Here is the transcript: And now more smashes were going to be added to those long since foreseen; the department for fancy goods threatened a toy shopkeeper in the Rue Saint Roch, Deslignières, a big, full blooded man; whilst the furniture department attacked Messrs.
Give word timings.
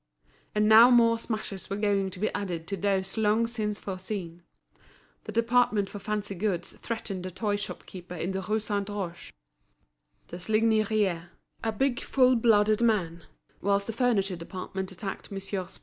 And 0.55 0.67
now 0.67 0.89
more 0.89 1.19
smashes 1.19 1.69
were 1.69 1.75
going 1.77 2.09
to 2.09 2.17
be 2.19 2.31
added 2.33 2.65
to 2.69 2.75
those 2.75 3.17
long 3.17 3.45
since 3.45 3.79
foreseen; 3.79 4.41
the 5.25 5.31
department 5.31 5.89
for 5.89 5.99
fancy 5.99 6.33
goods 6.33 6.71
threatened 6.71 7.23
a 7.27 7.29
toy 7.29 7.55
shopkeeper 7.55 8.15
in 8.15 8.31
the 8.31 8.41
Rue 8.41 8.59
Saint 8.59 8.89
Roch, 8.89 9.31
Deslignières, 10.29 11.25
a 11.63 11.71
big, 11.71 11.99
full 11.99 12.35
blooded 12.35 12.81
man; 12.81 13.25
whilst 13.61 13.85
the 13.85 13.93
furniture 13.93 14.35
department 14.35 14.91
attacked 14.91 15.31
Messrs. 15.31 15.79